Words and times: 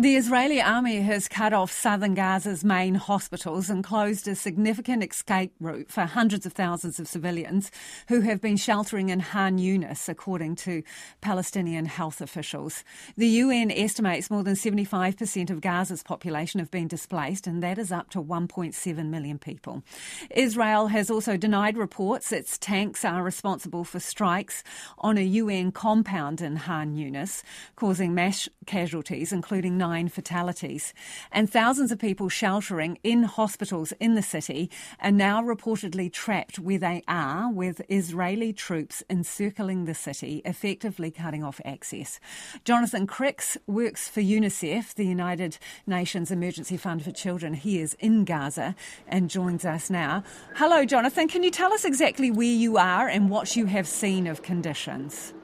The 0.00 0.16
Israeli 0.16 0.62
army 0.62 1.02
has 1.02 1.28
cut 1.28 1.52
off 1.52 1.70
southern 1.70 2.14
Gaza's 2.14 2.64
main 2.64 2.94
hospitals 2.94 3.68
and 3.68 3.84
closed 3.84 4.26
a 4.26 4.34
significant 4.34 5.04
escape 5.04 5.52
route 5.60 5.90
for 5.90 6.06
hundreds 6.06 6.46
of 6.46 6.54
thousands 6.54 6.98
of 6.98 7.06
civilians 7.06 7.70
who 8.08 8.22
have 8.22 8.40
been 8.40 8.56
sheltering 8.56 9.10
in 9.10 9.20
Khan 9.20 9.58
Younis, 9.58 10.08
according 10.08 10.56
to 10.56 10.82
Palestinian 11.20 11.84
health 11.84 12.22
officials. 12.22 12.82
The 13.18 13.26
UN 13.26 13.70
estimates 13.70 14.30
more 14.30 14.42
than 14.42 14.54
75% 14.54 15.50
of 15.50 15.60
Gaza's 15.60 16.02
population 16.02 16.60
have 16.60 16.70
been 16.70 16.88
displaced, 16.88 17.46
and 17.46 17.62
that 17.62 17.76
is 17.76 17.92
up 17.92 18.08
to 18.12 18.22
1.7 18.22 19.06
million 19.10 19.38
people. 19.38 19.82
Israel 20.30 20.86
has 20.86 21.10
also 21.10 21.36
denied 21.36 21.76
reports 21.76 22.32
its 22.32 22.56
tanks 22.56 23.04
are 23.04 23.22
responsible 23.22 23.84
for 23.84 24.00
strikes 24.00 24.64
on 24.96 25.18
a 25.18 25.24
UN 25.24 25.72
compound 25.72 26.40
in 26.40 26.56
Khan 26.56 26.94
Younis, 26.94 27.42
causing 27.76 28.14
mass 28.14 28.48
casualties, 28.64 29.30
including 29.30 29.76
nine 29.90 30.08
fatalities. 30.08 30.94
And 31.32 31.50
thousands 31.50 31.90
of 31.90 31.98
people 31.98 32.28
sheltering 32.28 32.98
in 33.02 33.24
hospitals 33.24 33.92
in 33.98 34.14
the 34.14 34.22
city 34.22 34.70
are 35.00 35.10
now 35.10 35.42
reportedly 35.42 36.12
trapped 36.12 36.60
where 36.60 36.78
they 36.78 37.02
are, 37.08 37.50
with 37.50 37.82
Israeli 37.88 38.52
troops 38.52 39.02
encircling 39.10 39.86
the 39.86 39.94
city, 39.94 40.42
effectively 40.44 41.10
cutting 41.10 41.42
off 41.42 41.60
access. 41.64 42.20
Jonathan 42.64 43.04
Crickx 43.06 43.56
works 43.66 44.08
for 44.08 44.20
UNICEF, 44.20 44.94
the 44.94 45.06
United 45.06 45.58
Nations 45.86 46.30
Emergency 46.30 46.76
Fund 46.76 47.02
for 47.02 47.10
Children. 47.10 47.54
He 47.54 47.80
is 47.80 47.94
in 47.94 48.24
Gaza 48.24 48.76
and 49.08 49.28
joins 49.28 49.64
us 49.64 49.90
now. 49.90 50.22
Hello, 50.54 50.84
Jonathan. 50.84 51.26
Can 51.26 51.42
you 51.42 51.50
tell 51.50 51.72
us 51.72 51.84
exactly 51.84 52.30
where 52.30 52.46
you 52.46 52.76
are 52.76 53.08
and 53.08 53.28
what 53.28 53.56
you 53.56 53.66
have 53.66 53.88
seen 53.88 54.28
of 54.28 54.42
conditions? 54.42 55.34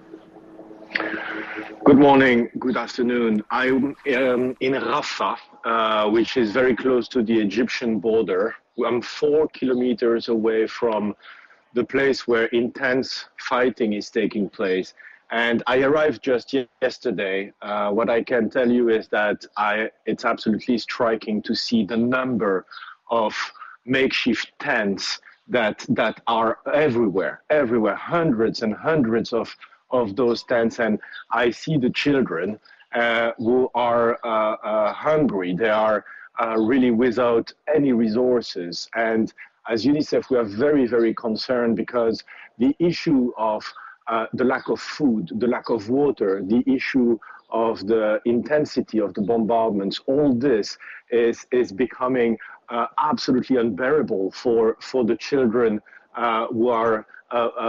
Good 1.85 1.99
morning, 1.99 2.49
good 2.59 2.77
afternoon. 2.77 3.45
I'm 3.51 3.97
um, 4.15 4.57
in 4.61 4.73
Rafah, 4.73 5.37
uh, 5.65 6.09
which 6.11 6.37
is 6.37 6.51
very 6.53 6.75
close 6.75 7.09
to 7.09 7.23
the 7.23 7.39
Egyptian 7.39 7.99
border. 7.99 8.55
I'm 8.85 9.03
four 9.03 9.49
kilometers 9.49 10.29
away 10.29 10.67
from 10.67 11.15
the 11.75 11.85
place 11.85 12.27
where 12.27 12.47
intense 12.47 13.27
fighting 13.39 13.93
is 13.93 14.11
taking 14.11 14.49
place. 14.49 14.95
And 15.31 15.63
I 15.67 15.83
arrived 15.83 16.23
just 16.23 16.55
yesterday. 16.81 17.53
Uh, 17.61 17.91
what 17.91 18.09
I 18.09 18.23
can 18.23 18.49
tell 18.49 18.71
you 18.71 18.89
is 18.89 19.09
that 19.09 19.45
I, 19.57 19.91
it's 20.07 20.25
absolutely 20.25 20.79
striking 20.79 21.43
to 21.43 21.55
see 21.55 21.85
the 21.85 21.97
number 21.97 22.65
of 23.11 23.35
makeshift 23.85 24.53
tents 24.59 25.21
that, 25.49 25.85
that 25.91 26.21
are 26.27 26.59
everywhere, 26.73 27.43
everywhere, 27.51 27.95
hundreds 27.95 28.63
and 28.63 28.75
hundreds 28.75 29.33
of 29.33 29.55
of 29.91 30.17
those 30.17 30.43
tents, 30.43 30.79
and 30.79 30.99
I 31.31 31.51
see 31.51 31.77
the 31.77 31.91
children 31.91 32.59
uh, 32.95 33.33
who 33.39 33.71
are 33.75 34.19
uh, 34.25 34.57
uh, 34.57 34.93
hungry. 34.93 35.55
They 35.55 35.69
are 35.71 36.05
uh, 36.41 36.57
really 36.59 36.91
without 36.91 37.53
any 37.75 37.93
resources. 37.93 38.89
And 38.95 39.33
as 39.69 39.85
UNICEF, 39.85 40.31
we 40.31 40.39
are 40.39 40.45
very, 40.45 40.87
very 40.87 41.15
concerned 41.15 41.77
because 41.77 42.23
the 42.59 42.75
issue 42.79 43.33
of 43.37 43.65
uh, 44.09 44.27
the 44.35 44.45
lack 44.45 44.69
of 44.69 44.81
food, 44.81 45.31
the 45.37 45.47
lack 45.47 45.69
of 45.69 45.89
water, 45.89 46.43
the 46.45 46.63
issue 46.67 47.19
of 47.51 47.87
the 47.87 48.21
intensity 48.25 49.01
of 49.01 49.15
the 49.15 49.21
bombardments, 49.23 50.01
all 50.07 50.33
this 50.35 50.79
is, 51.11 51.47
is 51.51 51.73
becoming 51.73 52.39
uh, 52.69 52.87
absolutely 52.99 53.57
unbearable 53.57 54.31
for, 54.31 54.77
for 54.81 55.05
the 55.05 55.17
children 55.17 55.81
who 56.51 56.69
are 56.69 56.99
uh, 56.99 57.03
uh, 57.03 57.03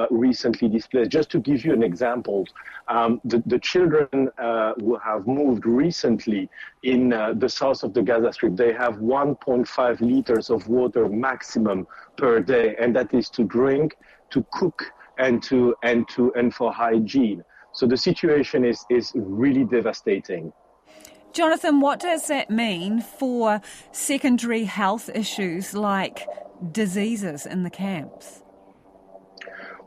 recently 0.10 0.70
displaced. 0.70 1.12
Just 1.12 1.30
to 1.32 1.40
give 1.40 1.66
you 1.66 1.74
an 1.74 1.84
example, 1.84 2.46
um, 2.88 3.20
the, 3.26 3.42
the, 3.46 3.60
children 3.60 4.30
uh, 4.38 4.74
who 4.76 4.98
have 4.98 5.28
moved 5.28 5.66
recently 5.66 6.50
in 6.84 7.12
uh, 7.12 7.34
the 7.36 7.50
south 7.50 7.84
of 7.84 7.94
the 7.94 8.02
Gaza 8.02 8.32
Strip, 8.34 8.56
they 8.56 8.74
have 8.74 8.96
1.5 8.96 10.02
liters 10.02 10.50
of 10.50 10.68
water 10.68 11.10
maximum 11.10 11.88
per 12.18 12.40
day, 12.40 12.76
and 12.80 12.96
that 12.96 13.14
is 13.14 13.30
to 13.32 13.44
drink, 13.44 13.98
to 14.30 14.46
cook, 14.54 14.84
and 15.18 15.42
to 15.44 15.76
and 15.84 16.08
to 16.10 16.32
and 16.36 16.54
for 16.54 16.72
hygiene. 16.72 17.44
So 17.74 17.88
the 17.88 17.98
situation 17.98 18.64
is 18.64 18.86
is 18.90 19.12
really 19.16 19.64
devastating. 19.64 20.54
Jonathan, 21.34 21.82
what 21.82 22.00
does 22.00 22.28
that 22.28 22.50
mean 22.50 23.02
for 23.02 23.62
secondary 23.92 24.64
health 24.64 25.10
issues 25.14 25.74
like 25.74 26.26
diseases 26.72 27.46
in 27.46 27.64
the 27.64 27.70
camps? 27.70 28.44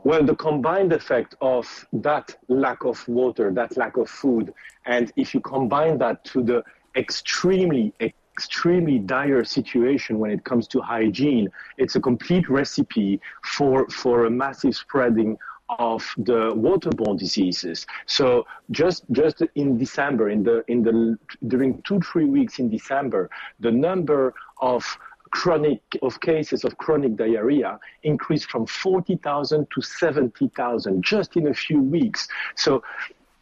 Well, 0.03 0.23
the 0.23 0.35
combined 0.35 0.93
effect 0.93 1.35
of 1.41 1.87
that 1.93 2.35
lack 2.47 2.83
of 2.85 3.07
water, 3.07 3.51
that 3.51 3.77
lack 3.77 3.97
of 3.97 4.09
food, 4.09 4.53
and 4.85 5.11
if 5.15 5.33
you 5.33 5.41
combine 5.41 5.99
that 5.99 6.25
to 6.25 6.41
the 6.43 6.63
extremely, 6.95 7.93
extremely 8.01 8.97
dire 8.97 9.43
situation 9.43 10.17
when 10.17 10.31
it 10.31 10.43
comes 10.43 10.67
to 10.69 10.81
hygiene, 10.81 11.49
it's 11.77 11.95
a 11.95 12.01
complete 12.01 12.49
recipe 12.49 13.21
for, 13.43 13.87
for 13.89 14.25
a 14.25 14.29
massive 14.31 14.75
spreading 14.75 15.37
of 15.79 16.03
the 16.17 16.51
waterborne 16.53 17.17
diseases. 17.17 17.85
So 18.05 18.45
just 18.71 19.05
just 19.11 19.41
in 19.55 19.77
December, 19.77 20.29
in 20.29 20.43
the 20.43 20.63
in 20.67 20.83
the 20.83 21.17
during 21.47 21.81
two 21.83 21.99
three 22.01 22.25
weeks 22.25 22.59
in 22.59 22.69
December, 22.69 23.29
the 23.59 23.71
number 23.71 24.33
of 24.59 24.83
chronic 25.31 25.81
of 26.01 26.19
cases 26.21 26.63
of 26.63 26.77
chronic 26.77 27.15
diarrhea 27.15 27.79
increased 28.03 28.49
from 28.49 28.65
40,000 28.65 29.67
to 29.73 29.81
70,000 29.81 31.03
just 31.03 31.35
in 31.35 31.47
a 31.47 31.53
few 31.53 31.81
weeks. 31.81 32.27
So 32.55 32.83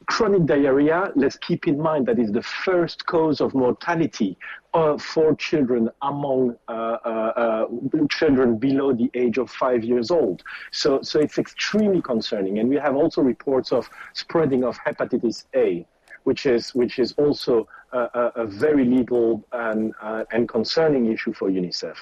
chronic 0.05 0.45
diarrhea, 0.45 1.11
let's 1.15 1.37
keep 1.37 1.67
in 1.67 1.79
mind 1.79 2.07
that 2.07 2.17
is 2.17 2.31
the 2.31 2.41
first 2.41 3.05
cause 3.05 3.41
of 3.41 3.53
mortality 3.53 4.37
uh, 4.73 4.97
for 4.97 5.35
children 5.35 5.89
among 6.01 6.55
uh, 6.67 6.71
uh, 6.71 7.07
uh, 7.07 7.65
children 8.09 8.57
below 8.57 8.91
the 8.93 9.09
age 9.13 9.37
of 9.37 9.49
five 9.51 9.83
years 9.83 10.09
old. 10.09 10.41
So, 10.71 11.01
so 11.01 11.19
it's 11.19 11.37
extremely 11.37 12.01
concerning. 12.01 12.59
And 12.59 12.69
we 12.69 12.77
have 12.77 12.95
also 12.95 13.21
reports 13.21 13.71
of 13.71 13.89
spreading 14.13 14.63
of 14.63 14.77
hepatitis 14.79 15.45
A 15.55 15.85
which 16.23 16.45
is 16.45 16.73
which 16.75 16.99
is 16.99 17.13
also 17.13 17.67
a, 17.93 18.31
a, 18.35 18.45
very 18.45 18.85
legal 18.85 19.43
and 19.51 19.93
uh, 20.01 20.23
and 20.31 20.47
concerning 20.47 21.11
issue 21.11 21.33
for 21.33 21.49
UNICEF. 21.49 21.95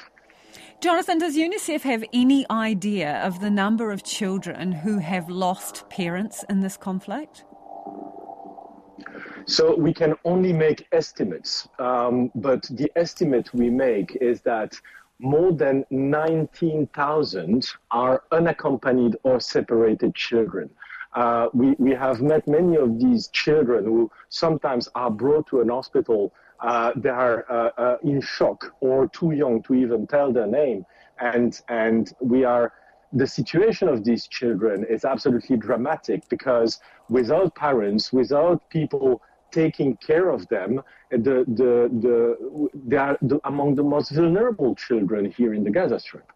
Jonathan, 0.80 1.18
does 1.18 1.36
UNICEF 1.36 1.82
have 1.82 2.04
any 2.14 2.46
idea 2.52 3.20
of 3.26 3.40
the 3.40 3.50
number 3.50 3.92
of 3.92 4.04
children 4.04 4.72
who 4.72 5.00
have 5.00 5.28
lost 5.30 5.90
parents 5.90 6.46
in 6.50 6.62
this 6.62 6.78
conflict? 6.78 7.46
So 9.46 9.76
we 9.76 9.94
can 9.94 10.14
only 10.26 10.52
make 10.52 10.88
estimates, 10.92 11.68
um, 11.80 12.32
but 12.36 12.64
the 12.64 12.92
estimate 12.96 13.54
we 13.54 13.70
make 13.70 14.18
is 14.20 14.42
that 14.42 14.80
more 15.20 15.52
than 15.52 15.86
19,000 15.90 17.68
are 17.92 18.24
unaccompanied 18.32 19.16
or 19.24 19.40
separated 19.40 20.14
children. 20.14 20.70
Uh, 21.18 21.50
we, 21.52 21.76
we 21.80 21.90
have 21.96 22.22
met 22.22 22.48
many 22.48 22.78
of 22.78 23.00
these 23.00 23.28
children 23.30 23.86
who 23.86 24.12
sometimes 24.30 24.88
are 24.94 25.10
brought 25.10 25.48
to 25.48 25.62
an 25.62 25.70
hospital. 25.70 26.32
Uh, 26.60 26.92
they 26.96 27.10
are 27.10 27.44
uh, 27.50 27.72
uh, 27.82 27.98
in 28.04 28.22
shock 28.22 28.72
or 28.82 29.08
too 29.08 29.32
young 29.32 29.64
to 29.64 29.74
even 29.74 30.06
tell 30.06 30.32
their 30.32 30.46
name. 30.46 30.86
And, 31.20 31.60
and 31.70 32.14
we 32.22 32.44
are, 32.44 32.72
the 33.14 33.26
situation 33.26 33.88
of 33.88 34.04
these 34.04 34.28
children 34.28 34.86
is 34.88 35.06
absolutely 35.06 35.58
dramatic 35.58 36.30
because 36.30 36.80
without 37.10 37.56
parents, 37.56 38.14
without 38.14 38.70
people 38.70 39.24
taking 39.50 39.98
care 39.98 40.30
of 40.30 40.48
them, 40.50 40.84
the, 41.10 41.46
the, 41.48 41.90
the, 42.06 42.70
they 42.86 42.98
are 42.98 43.18
among 43.46 43.74
the 43.74 43.84
most 43.84 44.12
vulnerable 44.12 44.76
children 44.76 45.32
here 45.32 45.56
in 45.56 45.64
the 45.64 45.72
Gaza 45.72 46.00
Strip. 46.00 46.32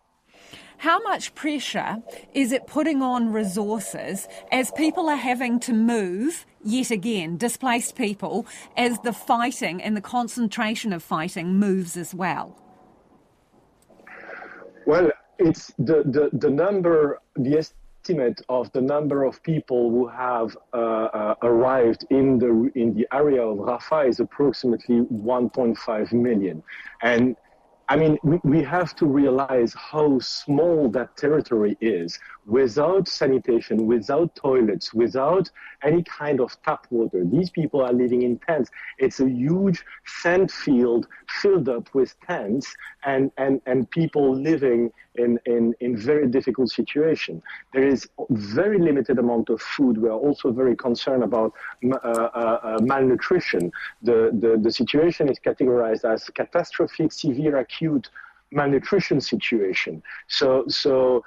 How 0.81 0.99
much 0.99 1.35
pressure 1.35 2.01
is 2.33 2.51
it 2.51 2.65
putting 2.65 3.03
on 3.03 3.31
resources 3.31 4.27
as 4.51 4.71
people 4.71 5.09
are 5.09 5.23
having 5.31 5.59
to 5.59 5.73
move 5.73 6.43
yet 6.63 6.89
again, 6.89 7.37
displaced 7.37 7.95
people, 7.95 8.47
as 8.75 8.97
the 9.01 9.13
fighting 9.13 9.79
and 9.79 9.95
the 9.95 10.01
concentration 10.01 10.91
of 10.91 11.03
fighting 11.03 11.59
moves 11.59 11.95
as 11.97 12.15
well? 12.15 12.57
Well, 14.87 15.11
it's 15.37 15.67
the, 15.77 16.01
the, 16.03 16.35
the 16.35 16.49
number, 16.49 17.19
the 17.35 17.59
estimate 17.59 18.41
of 18.49 18.71
the 18.71 18.81
number 18.81 19.23
of 19.23 19.43
people 19.43 19.91
who 19.91 20.07
have 20.07 20.57
uh, 20.73 20.77
uh, 20.77 21.35
arrived 21.43 22.07
in 22.09 22.39
the 22.39 22.71
in 22.73 22.95
the 22.95 23.07
area 23.13 23.43
of 23.43 23.59
Rafah 23.59 24.09
is 24.09 24.19
approximately 24.19 25.01
1.5 25.01 26.13
million, 26.13 26.63
and 27.03 27.35
I 27.91 27.97
mean, 27.97 28.17
we, 28.23 28.39
we 28.45 28.63
have 28.63 28.95
to 28.95 29.05
realize 29.05 29.73
how 29.73 30.17
small 30.19 30.87
that 30.91 31.17
territory 31.17 31.75
is 31.81 32.17
without 32.45 33.09
sanitation, 33.09 33.85
without 33.85 34.33
toilets, 34.33 34.93
without 34.93 35.49
any 35.83 36.01
kind 36.03 36.39
of 36.39 36.55
tap 36.63 36.87
water. 36.89 37.25
These 37.25 37.49
people 37.49 37.81
are 37.81 37.91
living 37.91 38.21
in 38.21 38.39
tents. 38.47 38.71
It's 38.97 39.19
a 39.19 39.29
huge 39.29 39.83
sand 40.05 40.53
field 40.53 41.09
filled 41.41 41.67
up 41.69 41.93
with 41.93 42.15
tents 42.21 42.73
and, 43.05 43.31
and, 43.37 43.61
and 43.65 43.89
people 43.91 44.35
living 44.35 44.91
in, 45.15 45.39
in, 45.45 45.73
in 45.79 45.97
very 45.97 46.27
difficult 46.27 46.69
situation. 46.69 47.41
There 47.73 47.87
is 47.87 48.07
very 48.29 48.79
limited 48.79 49.19
amount 49.19 49.49
of 49.49 49.61
food. 49.61 49.97
We 49.97 50.09
are 50.09 50.21
also 50.27 50.51
very 50.51 50.75
concerned 50.75 51.23
about 51.23 51.53
uh, 51.83 51.95
uh, 51.95 52.59
uh, 52.63 52.79
malnutrition. 52.81 53.71
The, 54.01 54.29
the, 54.33 54.59
the 54.61 54.71
situation 54.71 55.29
is 55.29 55.37
categorized 55.39 56.05
as 56.05 56.29
catastrophic, 56.29 57.11
severe, 57.11 57.57
acute 57.57 58.09
malnutrition 58.51 59.21
situation. 59.21 60.03
So, 60.27 60.65
so 60.67 61.23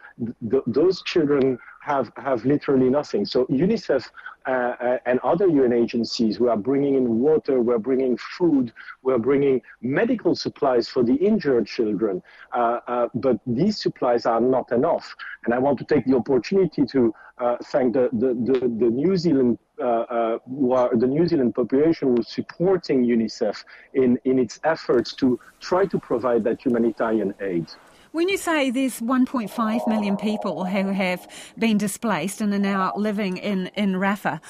th- 0.51 0.63
those 0.67 1.03
children 1.03 1.59
have, 1.85 2.11
have 2.17 2.45
literally 2.45 2.89
nothing. 2.89 3.27
So 3.27 3.45
UNICEF 3.47 4.11
uh, 4.47 4.51
uh, 4.51 4.99
and 5.05 5.19
other 5.21 5.47
UN 5.47 5.73
agencies 5.73 6.41
we 6.41 6.49
are 6.49 6.57
bringing 6.57 6.95
in 6.95 7.21
water, 7.21 7.61
we're 7.61 7.79
bringing 7.79 8.17
food, 8.17 8.73
we're 9.03 9.19
bringing 9.19 9.61
medical 9.83 10.35
supplies 10.35 10.89
for 10.89 11.03
the 11.03 11.15
injured 11.15 11.67
children. 11.67 12.23
Uh, 12.53 12.81
uh, 12.87 13.09
but 13.15 13.39
these 13.47 13.81
supplies 13.81 14.25
are 14.25 14.41
not 14.41 14.73
enough. 14.73 15.15
And 15.45 15.53
I 15.53 15.59
want 15.59 15.79
to 15.79 15.85
take 15.85 16.07
the 16.07 16.17
opportunity 16.17 16.87
to 16.87 17.15
uh, 17.39 17.57
thank 17.67 17.93
the, 17.93 18.09
the, 18.13 18.29
the, 18.49 18.59
the 18.61 18.91
New 18.91 19.17
Zealand 19.17 19.59
uh, 19.83 20.39
the 20.47 21.07
New 21.09 21.27
Zealand 21.27 21.53
population 21.53 22.15
was 22.15 22.29
supporting 22.29 23.05
UNICEF 23.05 23.65
in, 23.95 24.17
in 24.25 24.39
its 24.39 24.61
efforts 24.63 25.15
to 25.15 25.41
try 25.59 25.85
to 25.85 25.99
provide 25.99 26.45
that 26.45 26.65
humanitarian 26.65 27.35
aid. 27.41 27.67
When 28.15 28.29
you 28.29 28.37
say 28.37 28.71
there's 28.71 29.01
1.5 29.01 29.89
million 29.89 30.17
people 30.17 30.65
who 30.65 30.93
have 30.93 31.27
been 31.59 31.79
displaced 31.79 32.41
and 32.41 32.55
are 32.55 32.61
now 32.61 32.93
living 32.95 33.39
in, 33.39 33.73
in 33.75 33.95
Rafah, 33.95 34.41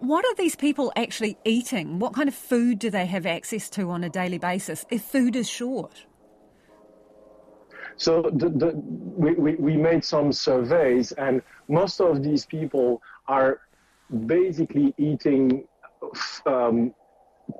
what 0.00 0.24
are 0.24 0.34
these 0.34 0.56
people 0.56 0.92
actually 0.96 1.38
eating? 1.44 2.00
What 2.00 2.14
kind 2.14 2.28
of 2.28 2.34
food 2.34 2.80
do 2.80 2.90
they 2.90 3.06
have 3.06 3.24
access 3.24 3.70
to 3.70 3.90
on 3.90 4.02
a 4.02 4.08
daily 4.08 4.38
basis 4.38 4.84
if 4.90 5.02
food 5.02 5.36
is 5.36 5.48
short? 5.48 6.04
So 7.94 8.22
the, 8.22 8.48
the, 8.48 8.72
we, 8.74 9.34
we, 9.34 9.54
we 9.54 9.76
made 9.76 10.04
some 10.04 10.32
surveys, 10.32 11.12
and 11.12 11.42
most 11.68 12.00
of 12.00 12.24
these 12.24 12.44
people 12.44 13.00
are 13.28 13.60
basically 14.26 14.94
eating 14.98 15.68
um, 16.44 16.92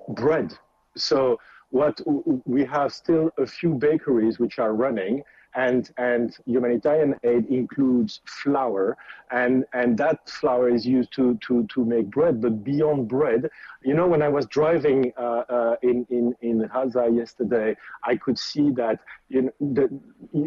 bread. 0.08 0.55
So 0.97 1.38
what 1.70 2.00
we 2.44 2.65
have 2.65 2.93
still 2.93 3.31
a 3.38 3.47
few 3.47 3.75
bakeries 3.75 4.41
which 4.41 4.58
are 4.58 4.75
running, 4.75 5.23
and 5.54 5.90
and 5.99 6.37
humanitarian 6.46 7.14
aid 7.25 7.46
includes 7.46 8.20
flour 8.26 8.96
and 9.31 9.64
and 9.72 9.99
that 9.99 10.28
flour 10.28 10.69
is 10.69 10.87
used 10.87 11.12
to 11.12 11.38
to 11.46 11.66
to 11.66 11.84
make 11.84 12.10
bread 12.10 12.40
but 12.40 12.64
beyond 12.64 13.08
bread 13.08 13.49
you 13.82 13.94
know 13.94 14.06
when 14.06 14.22
i 14.22 14.28
was 14.28 14.46
driving 14.46 15.12
uh, 15.19 15.43
uh, 15.49 15.76
in 15.82 16.06
in 16.10 16.34
in 16.40 16.66
Gaza 16.72 17.08
yesterday 17.12 17.76
i 18.04 18.16
could 18.16 18.38
see 18.38 18.70
that 18.70 19.00
you 19.28 19.43
know, 19.43 19.52
the, 19.60 20.00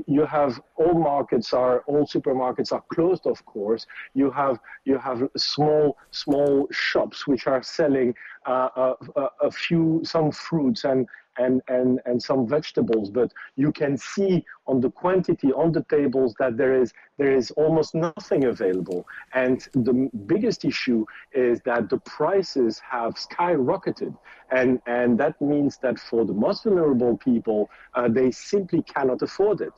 you 0.07 0.25
have 0.25 0.61
all 0.75 0.93
markets 0.93 1.53
are 1.53 1.79
all 1.87 2.05
supermarkets 2.05 2.71
are 2.71 2.83
closed 2.93 3.25
of 3.25 3.43
course. 3.45 3.87
You 4.13 4.29
have 4.31 4.59
you 4.85 4.97
have 4.97 5.27
small 5.35 5.97
small 6.11 6.67
shops 6.71 7.27
which 7.27 7.47
are 7.47 7.63
selling 7.63 8.13
uh, 8.45 8.69
a, 8.75 8.95
uh, 9.15 9.29
a 9.41 9.51
few 9.51 10.01
some 10.03 10.31
fruits 10.31 10.83
and 10.83 11.07
and, 11.37 11.61
and, 11.67 11.99
and 12.05 12.21
some 12.21 12.47
vegetables, 12.47 13.09
but 13.09 13.31
you 13.55 13.71
can 13.71 13.97
see 13.97 14.45
on 14.67 14.81
the 14.81 14.89
quantity 14.89 15.51
on 15.53 15.71
the 15.71 15.83
tables 15.83 16.33
that 16.39 16.57
there 16.57 16.73
is, 16.81 16.93
there 17.17 17.31
is 17.31 17.51
almost 17.51 17.95
nothing 17.95 18.45
available. 18.45 19.05
And 19.33 19.67
the 19.73 20.09
biggest 20.25 20.65
issue 20.65 21.05
is 21.33 21.61
that 21.65 21.89
the 21.89 21.97
prices 21.99 22.79
have 22.79 23.15
skyrocketed. 23.15 24.17
And, 24.51 24.81
and 24.85 25.17
that 25.19 25.39
means 25.41 25.77
that 25.83 25.99
for 25.99 26.25
the 26.25 26.33
most 26.33 26.63
vulnerable 26.63 27.17
people, 27.17 27.69
uh, 27.93 28.07
they 28.07 28.31
simply 28.31 28.81
cannot 28.83 29.21
afford 29.21 29.61
it. 29.61 29.73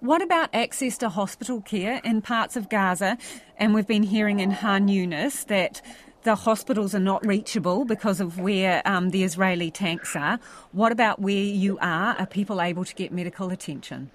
What 0.00 0.20
about 0.20 0.52
access 0.52 0.98
to 0.98 1.08
hospital 1.08 1.60
care 1.60 2.00
in 2.02 2.22
parts 2.22 2.56
of 2.56 2.68
Gaza? 2.68 3.18
And 3.56 3.72
we've 3.72 3.86
been 3.86 4.02
hearing 4.02 4.40
in 4.40 4.56
Khan 4.56 4.88
Younis 4.88 5.46
that 5.46 5.80
the 6.22 6.34
hospitals 6.34 6.94
are 6.94 7.00
not 7.00 7.24
reachable 7.26 7.84
because 7.84 8.20
of 8.20 8.38
where 8.38 8.82
um, 8.86 9.10
the 9.10 9.24
Israeli 9.24 9.70
tanks 9.70 10.14
are. 10.14 10.38
What 10.70 10.92
about 10.92 11.20
where 11.20 11.34
you 11.34 11.78
are? 11.80 12.14
Are 12.16 12.26
people 12.26 12.60
able 12.60 12.84
to 12.84 12.94
get 12.94 13.12
medical 13.12 13.50
attention? 13.50 14.10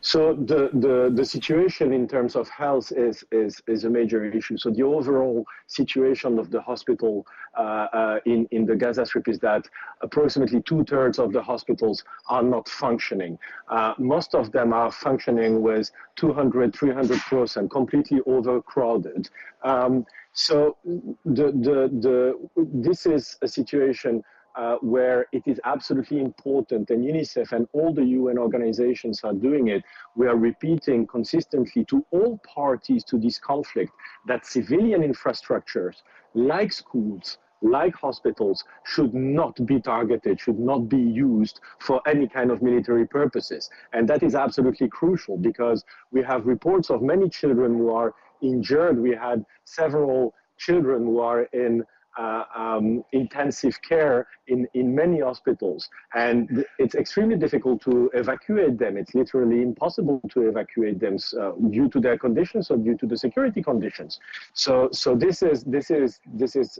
So 0.00 0.34
the, 0.34 0.70
the, 0.72 1.10
the 1.14 1.24
situation 1.24 1.92
in 1.92 2.06
terms 2.06 2.36
of 2.36 2.48
health 2.48 2.92
is, 2.92 3.24
is, 3.32 3.60
is 3.66 3.84
a 3.84 3.90
major 3.90 4.24
issue. 4.24 4.56
So 4.56 4.70
the 4.70 4.82
overall 4.82 5.44
situation 5.66 6.38
of 6.38 6.50
the 6.50 6.60
hospital 6.60 7.26
uh, 7.56 7.60
uh, 7.92 8.20
in, 8.26 8.46
in 8.50 8.66
the 8.66 8.76
Gaza 8.76 9.06
Strip 9.06 9.28
is 9.28 9.38
that 9.40 9.66
approximately 10.02 10.62
two 10.62 10.84
thirds 10.84 11.18
of 11.18 11.32
the 11.32 11.42
hospitals 11.42 12.04
are 12.28 12.42
not 12.42 12.68
functioning. 12.68 13.38
Uh, 13.68 13.94
most 13.98 14.34
of 14.34 14.52
them 14.52 14.72
are 14.72 14.90
functioning 14.90 15.62
with 15.62 15.90
200, 16.16 16.74
300 16.74 17.20
percent, 17.20 17.70
completely 17.70 18.20
overcrowded. 18.26 19.28
Um, 19.64 20.04
so 20.32 20.76
the, 20.84 21.46
the, 21.52 21.88
the, 22.00 22.48
this 22.56 23.06
is 23.06 23.38
a 23.40 23.48
situation 23.48 24.22
uh, 24.56 24.76
where 24.80 25.26
it 25.32 25.42
is 25.46 25.60
absolutely 25.64 26.20
important, 26.20 26.90
and 26.90 27.04
UNICEF 27.04 27.52
and 27.52 27.68
all 27.72 27.92
the 27.92 28.04
UN 28.04 28.38
organizations 28.38 29.20
are 29.22 29.34
doing 29.34 29.68
it. 29.68 29.84
We 30.14 30.26
are 30.26 30.36
repeating 30.36 31.06
consistently 31.06 31.84
to 31.86 32.04
all 32.10 32.38
parties 32.38 33.04
to 33.04 33.18
this 33.18 33.38
conflict 33.38 33.92
that 34.26 34.46
civilian 34.46 35.02
infrastructures 35.02 35.96
like 36.34 36.72
schools, 36.72 37.38
like 37.62 37.94
hospitals, 37.94 38.64
should 38.84 39.14
not 39.14 39.64
be 39.66 39.80
targeted, 39.80 40.40
should 40.40 40.58
not 40.58 40.88
be 40.88 41.00
used 41.00 41.60
for 41.78 42.00
any 42.06 42.28
kind 42.28 42.50
of 42.50 42.62
military 42.62 43.06
purposes. 43.06 43.68
And 43.92 44.08
that 44.08 44.22
is 44.22 44.34
absolutely 44.34 44.88
crucial 44.88 45.36
because 45.36 45.84
we 46.12 46.22
have 46.22 46.46
reports 46.46 46.90
of 46.90 47.02
many 47.02 47.28
children 47.28 47.76
who 47.76 47.90
are 47.90 48.14
injured. 48.42 48.98
We 48.98 49.10
had 49.10 49.44
several 49.64 50.34
children 50.58 51.04
who 51.04 51.20
are 51.20 51.42
in 51.52 51.84
uh, 52.18 52.44
um, 52.54 53.04
intensive 53.12 53.80
care 53.82 54.26
in, 54.48 54.66
in 54.74 54.94
many 54.94 55.20
hospitals. 55.20 55.88
And 56.14 56.64
it's 56.78 56.94
extremely 56.94 57.36
difficult 57.36 57.82
to 57.82 58.10
evacuate 58.14 58.78
them. 58.78 58.96
It's 58.96 59.14
literally 59.14 59.62
impossible 59.62 60.20
to 60.30 60.48
evacuate 60.48 60.98
them 61.00 61.16
uh, 61.40 61.52
due 61.70 61.88
to 61.90 62.00
their 62.00 62.18
conditions 62.18 62.70
or 62.70 62.76
due 62.76 62.96
to 62.98 63.06
the 63.06 63.16
security 63.16 63.62
conditions. 63.62 64.18
So, 64.54 64.88
so 64.92 65.14
this 65.14 65.42
is, 65.42 65.64
this 65.64 65.90
is, 65.90 66.20
this 66.32 66.56
is, 66.56 66.78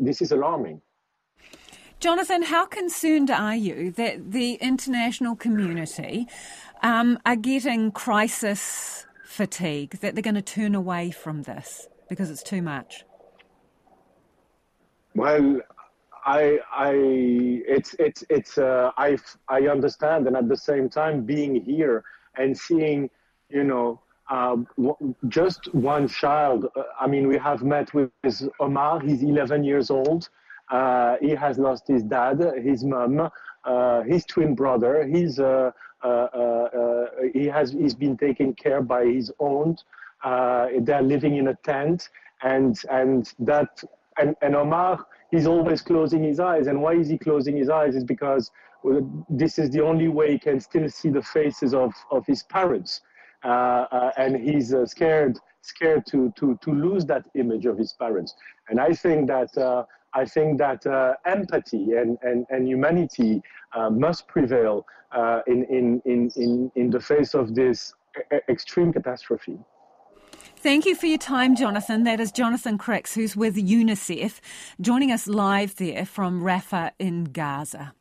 this 0.00 0.22
is 0.22 0.32
alarming. 0.32 0.80
Jonathan, 2.00 2.42
how 2.42 2.64
concerned 2.64 3.28
are 3.28 3.56
you 3.56 3.90
that 3.92 4.30
the 4.30 4.54
international 4.54 5.34
community 5.34 6.28
um, 6.80 7.18
are 7.26 7.34
getting 7.34 7.90
crisis 7.90 9.04
fatigue, 9.24 9.98
that 10.00 10.14
they're 10.14 10.22
going 10.22 10.36
to 10.36 10.42
turn 10.42 10.76
away 10.76 11.10
from 11.10 11.42
this 11.42 11.88
because 12.08 12.30
it's 12.30 12.42
too 12.42 12.62
much? 12.62 13.04
Well, 15.18 15.60
I, 16.24 16.60
I, 16.72 16.92
it's, 16.94 17.94
it's, 17.98 18.22
it's, 18.30 18.56
uh, 18.56 18.92
I, 18.96 19.18
I 19.48 19.66
understand, 19.66 20.28
and 20.28 20.36
at 20.36 20.48
the 20.48 20.56
same 20.56 20.88
time, 20.88 21.22
being 21.22 21.60
here 21.60 22.04
and 22.36 22.56
seeing, 22.56 23.10
you 23.50 23.64
know, 23.64 24.00
uh, 24.30 24.58
just 25.26 25.74
one 25.74 26.06
child. 26.06 26.66
Uh, 26.76 26.84
I 27.00 27.08
mean, 27.08 27.26
we 27.26 27.36
have 27.36 27.64
met 27.64 27.92
with 27.94 28.12
Omar. 28.60 29.00
He's 29.00 29.24
11 29.24 29.64
years 29.64 29.90
old. 29.90 30.28
Uh, 30.70 31.16
he 31.20 31.30
has 31.30 31.58
lost 31.58 31.88
his 31.88 32.04
dad, 32.04 32.38
his 32.62 32.84
mom, 32.84 33.28
uh, 33.64 34.02
his 34.02 34.24
twin 34.24 34.54
brother. 34.54 35.04
He's 35.04 35.40
uh, 35.40 35.72
uh, 36.04 37.06
he 37.32 37.46
has 37.46 37.72
he's 37.72 37.94
been 37.94 38.16
taken 38.16 38.54
care 38.54 38.82
by 38.82 39.04
his 39.04 39.32
aunt. 39.40 39.82
they're 40.22 41.02
living 41.02 41.34
in 41.38 41.48
a 41.48 41.54
tent, 41.64 42.08
and 42.42 42.80
and 42.88 43.32
that 43.40 43.82
and, 44.18 44.36
and 44.42 44.54
Omar, 44.56 45.06
he's 45.30 45.46
always 45.46 45.80
closing 45.82 46.22
his 46.22 46.40
eyes. 46.40 46.66
And 46.66 46.80
why 46.80 46.94
is 46.94 47.08
he 47.08 47.18
closing 47.18 47.56
his 47.56 47.68
eyes? 47.68 47.94
Is 47.94 48.04
because 48.04 48.50
this 49.28 49.58
is 49.58 49.70
the 49.70 49.80
only 49.80 50.08
way 50.08 50.32
he 50.32 50.38
can 50.38 50.60
still 50.60 50.88
see 50.88 51.10
the 51.10 51.22
faces 51.22 51.74
of, 51.74 51.92
of 52.10 52.26
his 52.26 52.42
parents. 52.44 53.00
Uh, 53.44 53.86
uh, 53.92 54.10
and 54.16 54.36
he's 54.36 54.74
uh, 54.74 54.84
scared 54.84 55.38
scared 55.60 56.04
to, 56.06 56.32
to, 56.36 56.58
to 56.62 56.72
lose 56.72 57.04
that 57.04 57.26
image 57.34 57.66
of 57.66 57.76
his 57.76 57.92
parents. 57.92 58.34
And 58.68 58.80
I 58.80 58.92
think 58.92 59.28
that 59.28 59.56
uh, 59.58 59.84
I 60.14 60.24
think 60.24 60.58
that 60.58 60.86
uh, 60.86 61.14
empathy 61.26 61.92
and, 61.92 62.16
and, 62.22 62.46
and 62.48 62.66
humanity 62.66 63.42
uh, 63.74 63.90
must 63.90 64.26
prevail 64.26 64.86
in, 65.46 65.64
in, 65.64 66.00
in, 66.04 66.30
in, 66.36 66.72
in 66.74 66.90
the 66.90 67.00
face 67.00 67.34
of 67.34 67.54
this 67.54 67.92
extreme 68.48 68.92
catastrophe. 68.92 69.58
Thank 70.56 70.86
you 70.86 70.94
for 70.94 71.06
your 71.06 71.18
time, 71.18 71.54
Jonathan. 71.56 72.04
That 72.04 72.20
is 72.20 72.32
Jonathan 72.32 72.78
Crickx, 72.78 73.14
who's 73.14 73.36
with 73.36 73.56
UNICEF, 73.56 74.40
joining 74.80 75.12
us 75.12 75.26
live 75.26 75.76
there 75.76 76.04
from 76.04 76.42
Rafah 76.42 76.90
in 76.98 77.24
Gaza. 77.24 77.94